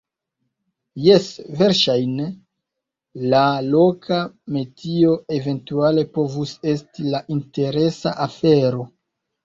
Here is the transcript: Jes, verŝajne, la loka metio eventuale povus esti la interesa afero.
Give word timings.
Jes, 1.07 1.27
verŝajne, 1.59 2.25
la 3.35 3.43
loka 3.67 4.19
metio 4.57 5.15
eventuale 5.39 6.09
povus 6.19 6.59
esti 6.77 7.11
la 7.15 7.25
interesa 7.41 8.21
afero. 8.31 8.87